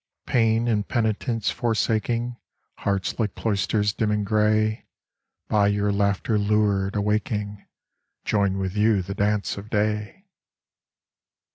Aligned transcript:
Pain 0.25 0.67
and 0.67 0.87
penitence 0.87 1.51
forsaking, 1.51 2.35
Hearts 2.79 3.19
like 3.19 3.35
cloisters 3.35 3.93
dim 3.93 4.09
and 4.09 4.25
grey, 4.25 4.87
By 5.47 5.67
your 5.67 5.91
laughter 5.91 6.39
lured, 6.39 6.95
awaking 6.95 7.67
Join 8.25 8.57
with 8.57 8.75
you 8.75 9.03
the 9.03 9.13
dance 9.13 9.57
of 9.57 9.69
day. 9.69 10.25